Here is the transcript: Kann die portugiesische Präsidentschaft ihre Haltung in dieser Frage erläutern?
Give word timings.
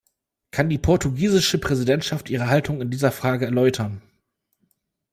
Kann 0.49 0.67
die 0.69 0.79
portugiesische 0.79 1.59
Präsidentschaft 1.59 2.31
ihre 2.31 2.47
Haltung 2.47 2.81
in 2.81 2.89
dieser 2.89 3.11
Frage 3.11 3.45
erläutern? 3.45 4.01